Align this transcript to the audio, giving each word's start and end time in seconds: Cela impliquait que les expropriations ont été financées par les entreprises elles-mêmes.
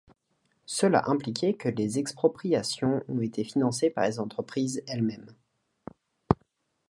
Cela 0.65 1.03
impliquait 1.11 1.53
que 1.53 1.69
les 1.69 1.99
expropriations 1.99 3.03
ont 3.07 3.21
été 3.21 3.43
financées 3.43 3.91
par 3.91 4.05
les 4.05 4.19
entreprises 4.19 4.81
elles-mêmes. 4.87 5.31